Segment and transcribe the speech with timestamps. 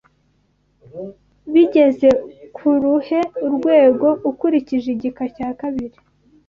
[1.53, 2.09] Bigeze
[2.55, 5.97] kuruhe urwego ukurikije igika cya kabiri